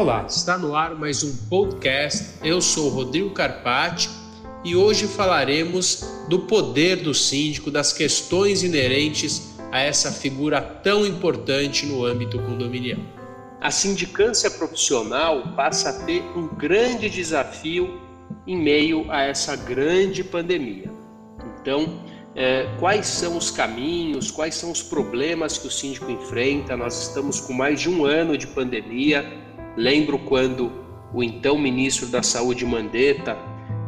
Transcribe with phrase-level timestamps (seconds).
[0.00, 2.38] Olá, está no ar mais um podcast.
[2.42, 4.08] Eu sou Rodrigo Carpati
[4.64, 11.84] e hoje falaremos do poder do síndico, das questões inerentes a essa figura tão importante
[11.84, 12.98] no âmbito condominial.
[13.60, 18.00] A sindicância profissional passa a ter um grande desafio
[18.46, 20.90] em meio a essa grande pandemia.
[21.60, 22.02] Então,
[22.34, 26.74] é, quais são os caminhos, quais são os problemas que o síndico enfrenta?
[26.74, 29.49] Nós estamos com mais de um ano de pandemia.
[29.76, 30.72] Lembro quando
[31.12, 33.36] o então ministro da Saúde Mandetta,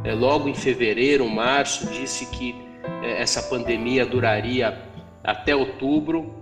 [0.04, 2.54] é, logo em fevereiro, março, disse que
[3.02, 4.82] é, essa pandemia duraria
[5.22, 6.34] até outubro.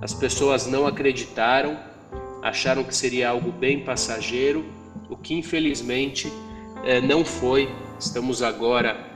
[0.00, 1.78] As pessoas não acreditaram,
[2.42, 4.64] acharam que seria algo bem passageiro,
[5.08, 6.32] o que infelizmente
[6.84, 7.68] é, não foi.
[7.98, 9.12] Estamos agora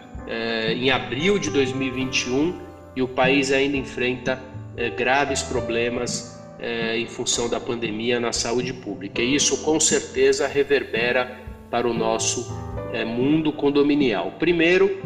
[0.75, 2.61] em abril de 2021
[2.97, 4.43] e o país ainda enfrenta
[4.97, 9.21] graves problemas em função da pandemia na saúde pública.
[9.21, 11.39] E isso com certeza reverbera
[11.71, 12.51] para o nosso
[13.07, 14.33] mundo condominial.
[14.39, 15.03] Primeiro,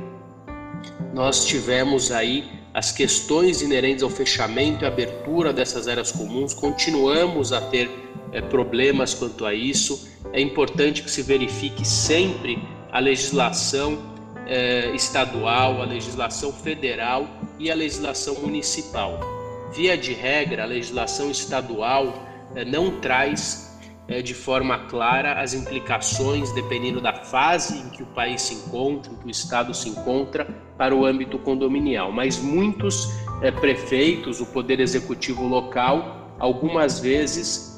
[1.13, 7.61] nós tivemos aí as questões inerentes ao fechamento e abertura dessas áreas comuns, continuamos a
[7.61, 7.91] ter
[8.33, 10.09] é, problemas quanto a isso.
[10.33, 12.63] É importante que se verifique sempre
[12.93, 13.99] a legislação
[14.47, 17.29] é, estadual, a legislação federal
[17.59, 19.40] e a legislação municipal.
[19.73, 22.27] Via de regra, a legislação estadual
[22.57, 28.07] é, não traz é, de forma clara as implicações, dependendo da fase em que o
[28.07, 30.45] país se encontra, em que o estado se encontra,
[30.77, 32.11] para o âmbito condominial.
[32.11, 33.09] Mas muitos
[33.43, 37.69] é, prefeitos, o poder executivo local, algumas vezes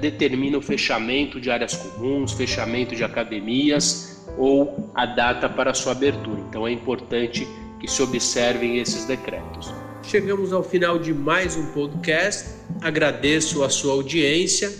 [0.00, 6.40] determinam o fechamento de áreas comuns, fechamento de academias ou a data para sua abertura.
[6.48, 7.46] Então é importante
[7.80, 9.83] que se observem esses decretos.
[10.08, 12.48] Chegamos ao final de mais um podcast.
[12.80, 14.72] Agradeço a sua audiência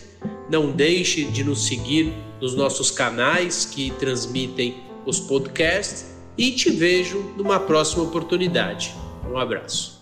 [0.48, 7.18] não deixe de nos seguir nos nossos canais que transmitem os podcasts e te vejo
[7.36, 8.94] numa próxima oportunidade.
[9.30, 9.93] Um abraço.